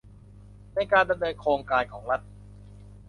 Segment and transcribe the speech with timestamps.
[0.73, 2.21] ในการดำเนินโครงการของรัฐ